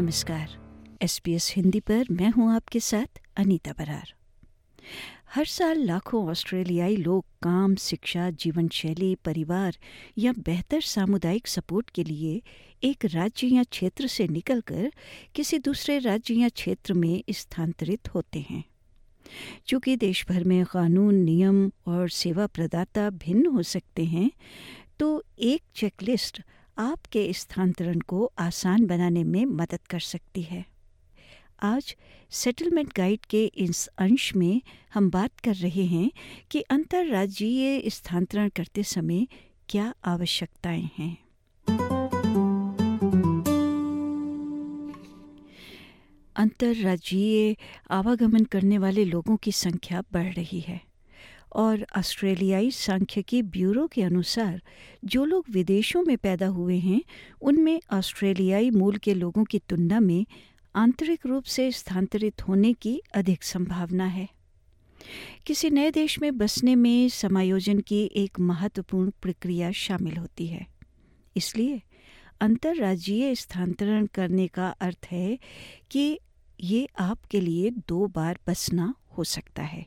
[0.00, 0.48] नमस्कार।
[1.02, 4.12] एसबीएस हिंदी पर मैं हूँ आपके साथ अनीता बरार।
[5.34, 9.76] हर साल लाखों ऑस्ट्रेलियाई लोग काम, शिक्षा जीवन शैली परिवार
[10.18, 12.42] या बेहतर सामुदायिक सपोर्ट के लिए
[12.82, 14.90] एक राज्य या क्षेत्र से निकलकर
[15.34, 18.64] किसी दूसरे राज्य या क्षेत्र में स्थानांतरित होते हैं।
[19.66, 24.30] चूँकि देश भर में कानून, नियम और सेवा प्रदाता भिन्न हो सकते हैं
[24.98, 26.42] तो एक चेकलिस्ट
[26.80, 30.64] आपके स्थानांतरण को आसान बनाने में मदद कर सकती है।
[31.62, 31.96] आज
[32.30, 34.62] सेटलमेंट गाइड के इस अंश में
[34.94, 36.10] हम बात कर रहे हैं
[36.50, 39.26] कि अंतर्राज्यीय स्थानांतरण करते समय
[39.68, 41.18] क्या आवश्यकताएँ हैं।
[46.36, 47.56] अंतर्राज्यीय
[47.90, 50.89] आवागमन करने वाले लोगों की संख्या बढ़ रही है।
[51.52, 54.62] और ऑस्ट्रेलियाई सांख्यिकी ब्यूरो के अनुसार,
[55.04, 57.02] जो लोग विदेशों में पैदा हुए हैं,
[57.42, 60.26] उनमें ऑस्ट्रेलियाई मूल के लोगों की तुलना में
[60.74, 64.28] आंतरिक रूप से स्थानांतरित होने की अधिक संभावना है।
[65.46, 70.66] किसी नए देश में बसने में समायोजन की एक महत्वपूर्ण प्रक्रिया शामिल होती है।
[71.36, 71.82] इसलिए
[72.40, 75.38] अंतर्राज्यीय स्थानांतरण करने का अर्थ है
[75.90, 76.20] कि
[76.60, 79.86] ये आपके लिए दो बार बसना हो सकता है।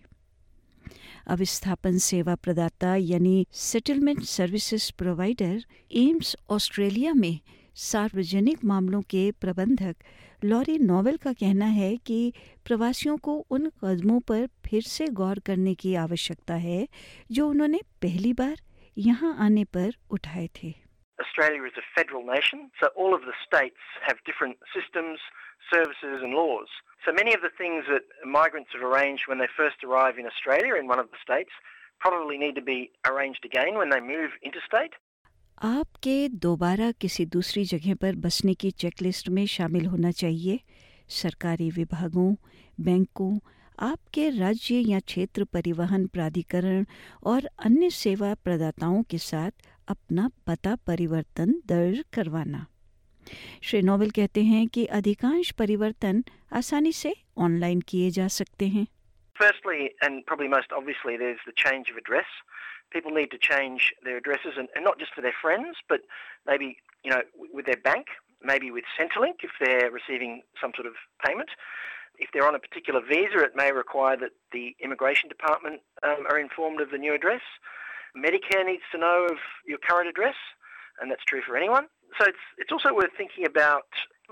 [1.28, 7.40] अविस्थापन सेवा प्रदाता यानी settlement services provider AMES Australia में
[7.75, 9.95] सार्वजनिक मामलों के प्रबंधक
[10.44, 12.34] लॉरी नोवेल का कहना है कि
[12.66, 16.88] प्रवासियों को उन कदमों पर फिर से गौर करने की आवश्यकता है
[17.31, 18.56] जो उन्होंने पहली बार
[18.97, 20.73] यहाँ आने पर उठाए थे।
[21.20, 25.20] Australia is a federal nation, so all of the states have different systems,
[25.72, 26.67] services, and laws.
[27.06, 30.75] So many of the things that migrants have arranged when they first arrive in Australia
[30.75, 31.52] in one of the states
[32.00, 34.94] probably need to be arranged again when they move interstate.
[35.64, 40.59] आपके दोबारा किसी दूसरी जगह पर बसने की checklist में शामिल होना चाहिए
[41.19, 42.34] सरकारी विभागों
[42.88, 43.38] बैंकों
[43.79, 46.85] आपके राज्य या क्षेत्र परिवहन प्राधिकरण
[47.31, 49.52] और अन्य सेवा प्रदाताओं के साथ
[49.88, 52.66] अपना पता परिवर्तन दर्ज करवाना
[53.62, 56.22] श्री नोबल कहते हैं कि अधिकांश परिवर्तन
[56.56, 57.15] आसानी से
[57.47, 58.87] ऑनलाइन किए जा सकते हैं
[59.41, 62.31] Firstly, and probably most obviously, there's the change of address.
[62.94, 66.00] People need to change their addresses, and, and not just for their friends, but
[66.47, 66.71] maybe
[67.05, 67.21] you know
[67.59, 68.09] with their bank,
[68.43, 70.94] maybe with Centrelink if they're receiving some sort of
[71.25, 71.50] payment.
[72.19, 76.39] If they're on a particular visa, it may require that the immigration department um, are
[76.39, 77.43] informed of the new address.
[78.16, 80.34] Medicare needs to know of your current address,
[81.00, 81.87] and that's true for anyone.
[82.19, 83.87] So it's, it's also worth thinking about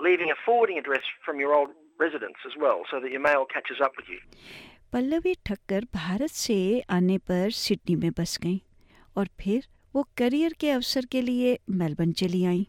[0.07, 3.81] leaving a forwarding address from your old residence as well, so that your mail catches
[3.81, 4.21] up with you.
[4.93, 6.59] Pallavi Thakkar Bharat से
[6.91, 8.59] आने पर Sydney में बस गईं
[9.17, 12.65] और फिर वो career के अवसर के लिए मेलबर्न चली आईं।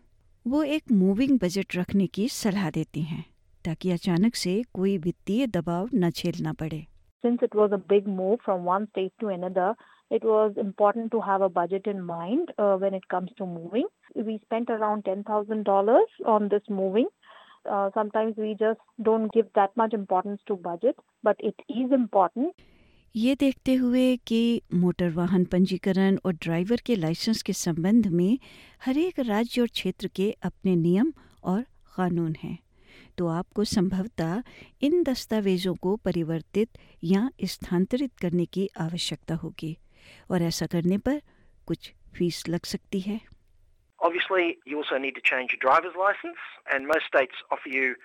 [0.46, 3.24] वो एक मूविंग बजट रखने की सलाह देती हैं
[3.66, 6.86] ताकि अचानक से कोई वित्तीय दबाव न झेलना पड़े
[7.24, 9.70] Since it was a big move from one state to another,
[10.13, 13.87] it was important to have a budget in mind uh, when it comes to moving.
[14.15, 17.07] We spent around $10,000 on this moving.
[17.65, 22.53] Uh, sometimes we just don't give that much importance to budget, but it is important.
[23.15, 24.41] ये देखते हुए कि
[24.75, 28.39] motor वाहन पंजीकरण और driver के licence के संबंध में
[28.85, 31.13] हर एक राज्य और क्षेत्र के अपने नियम
[31.53, 31.63] और
[31.97, 32.59] कानून हैं
[33.19, 34.43] तो आपको संभवतः
[34.83, 39.77] इन दस्तावेजों को परिवर्तित या स्थानांतरित करने की आवश्यकता होगी
[40.32, 41.22] और ऐसा करने पर
[41.68, 43.20] कुछ फीस लग सकती है
[44.08, 47.96] Obviously, you also need to change your driver's license, and most states offer you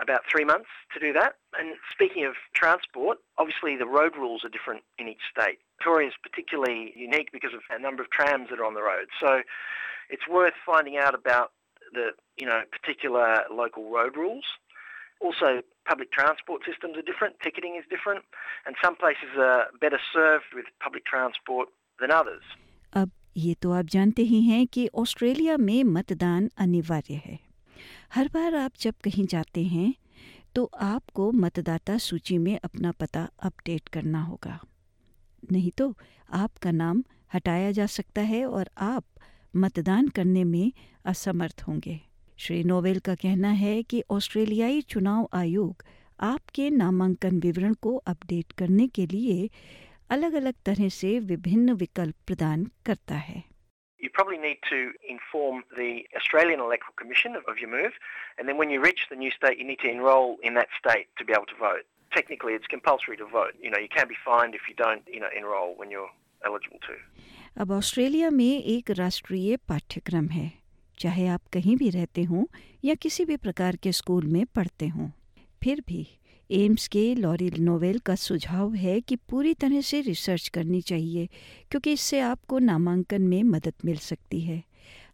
[0.00, 1.34] about three months to do that.
[1.58, 5.58] And speaking of transport, obviously the road rules are different in each state.
[5.78, 9.08] Victoria is particularly unique because of a number of trams that are on the road.
[9.20, 9.42] So
[10.08, 11.52] it's worth finding out about
[11.92, 14.44] the you know particular local road rules.
[15.20, 17.39] Also, public transport systems are different.
[17.41, 18.23] Ticketing is different,
[18.65, 21.69] and some places are better served with public transport
[21.99, 22.43] than others.
[22.93, 27.39] अब ये तो आप जानते ही हैं कि Australia में मतदान अनिवार्य है
[28.15, 29.93] हर बार आप जब कहीं जाते हैं
[30.55, 34.59] तो आपको मतदाता सूची में अपना पता अपडेट करना होगा
[35.51, 35.93] नहीं तो
[36.33, 37.03] आपका नाम
[37.33, 39.05] हटाया जा सकता है और आप
[39.53, 40.71] मतदान करने में
[41.05, 41.99] असमर्थ होंगे
[42.43, 45.83] श्री नोवेल का कहना है कि ऑस्ट्रेलियाई चुनाव आयोग
[46.29, 49.49] आपके नामांकन विवरण को अपडेट करने के लिए
[50.15, 53.41] अलग अलग तरह से विभिन्न विकल्प प्रदान करता है
[53.99, 54.79] You probably need to
[55.11, 57.93] inform the Australian Electoral Commission of, your move,
[58.37, 61.07] and then when you reach the new state, you need to enrol in that state
[61.21, 61.85] to be able to vote.
[62.17, 63.53] Technically, it's compulsory to vote.
[63.67, 66.11] You know, you can be fined if you don't, you know, enrol when you're
[66.49, 66.97] eligible to.
[67.63, 70.62] अब Australia में एक राष्ट्रीय पाठ्यक्रम है
[71.03, 72.45] चाहे आप कहीं भी रहते हों
[72.85, 75.09] या किसी भी प्रकार के स्कूल में पढ़ते हों।
[75.63, 76.07] फिर भी
[76.49, 81.27] एम्स के लॉरी नोवेल का सुझाव है कि पूरी तरह से रिसर्च करनी चाहिए
[81.71, 84.63] क्योंकि इससे आपको नामांकन में मदद मिल सकती है।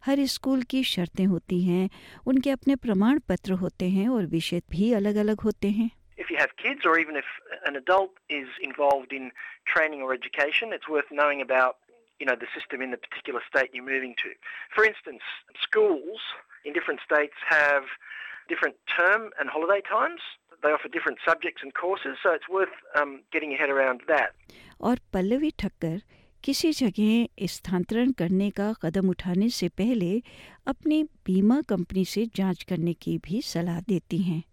[0.04, 1.88] हर स्कूल की शर्तें होती हैं
[2.26, 6.38] उनके अपने प्रमाण पत्र होते हैं और विषय भी अलग अलग होते हैं। If you
[6.38, 7.28] have kids or even if
[7.68, 9.30] an adult is involved in
[9.70, 11.78] training or education, it's worth knowing about
[12.19, 14.29] you know the system in the particular state you're moving to.
[14.75, 15.23] For instance,
[15.67, 16.21] schools
[16.65, 17.83] in different states have
[18.49, 20.21] different term and holiday times.
[20.63, 24.31] They offer different subjects and courses, so it's worth um, getting your head around that.
[24.81, 25.99] और पल्लवी ठक्कर
[26.43, 30.11] किसी जगह स्थानांतरण करने का कदम उठाने से पहले
[30.67, 34.43] अपनी बीमा कंपनी से जांच करने की भी सलाह देती हैं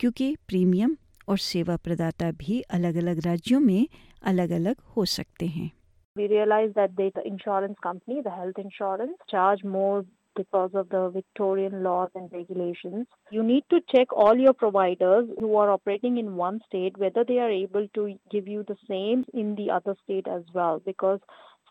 [0.00, 0.96] क्योंकि प्रीमियम
[1.28, 3.86] और सेवा प्रदाता भी अलग अलग राज्यों में
[4.32, 5.70] अलग अलग हो सकते हैं
[6.17, 10.03] we realized that the insurance company, the health insurance, charge more
[10.35, 13.07] because of the Victorian laws and regulations.
[13.31, 17.39] You need to check all your providers who are operating in one state whether they
[17.39, 21.19] are able to give you the same in the other state as well because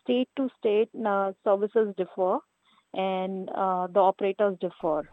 [0.03, 2.39] state to state uh, services differ
[2.93, 5.09] and uh, the operators differ.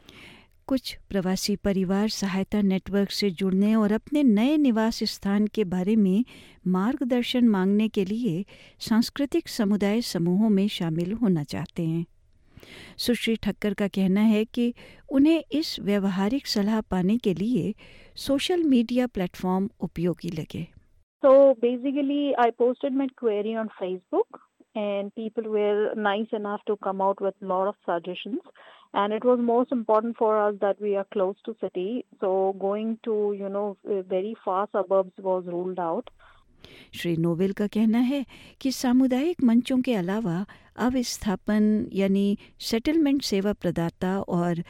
[0.69, 6.25] कुछ प्रवासी परिवार सहायता network से जुड़ने और अपने नए निवास स्थान के बारे में
[6.77, 8.45] मार्गदर्शन मांगने के लिए
[8.89, 12.05] सांस्कृतिक समुदाय समूहों में शामिल होना चाहते हैं
[12.99, 14.73] सुश्री ठक्कर का कहना है कि
[15.13, 17.75] उन्हें इस व्यवहारिक सलाह पाने के लिए
[18.27, 20.67] सोशल मीडिया प्लेटफॉर्म उपयोगी लगे
[21.23, 24.41] So basically, I posted my query on Facebook,
[24.77, 28.41] and people were nice enough to come out with a of suggestions.
[28.95, 32.05] And it was most important for us that we are close to city.
[32.21, 33.77] So going to you know
[34.09, 36.11] very far suburbs was ruled out.
[36.95, 38.25] Shri Noel का कहना है
[38.61, 40.45] कि सामुदायिक मंचों के अलावा
[40.87, 42.27] अब स्थापन यानी
[42.71, 44.63] सेटलमेंट सेवा प्रदाता और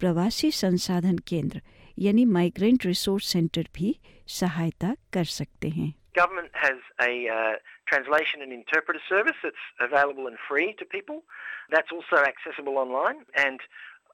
[0.00, 1.62] प्रवासी संसाधन केंद्र
[1.98, 3.94] यानी माइग्रेंट रिसोर्स सेंटर भी
[4.40, 7.53] सहायता कर सकते हैं Government has a uh,
[7.87, 11.23] translation and interpreter service that's available and free to people.
[11.71, 13.25] That's also accessible online.
[13.35, 13.59] And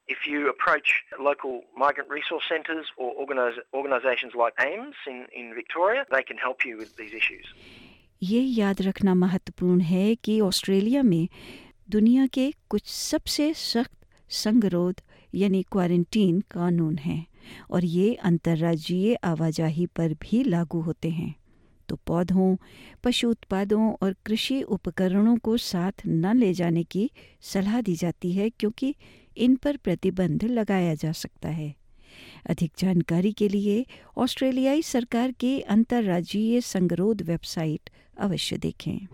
[0.08, 6.06] if you approach local migrant resource centres or organise, organisations like AIMS in, in Victoria,
[6.12, 7.46] they can help you with these issues.
[8.22, 11.28] ये याद रखना महत्वपूर्ण है कि Australia में
[11.90, 13.96] दुनिया के कुछ सबसे सख्त
[14.30, 15.02] संगरोध
[15.36, 17.26] यानी क्वारंटीन कानून हैं
[17.72, 21.34] और ये अंतर्राज्यीय आवाजाही पर भी लागू होते हैं
[21.89, 22.57] तो पौधों,
[23.05, 27.11] पशु उत्पादों और कृषि उपकरणों को साथ न ले जाने की
[27.43, 28.95] सलाह दी जाती है क्योंकि
[29.37, 31.75] इन पर प्रतिबंध लगाया जा सकता है।
[32.51, 33.87] अधिक जानकारी के लिए
[34.17, 39.07] ऑस्ट्रेलियाई सरकार के अंतर्राज्यीय संगरोध वेबसाइट अवश्य देखें।